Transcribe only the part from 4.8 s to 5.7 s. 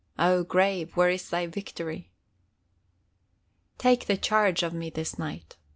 this night.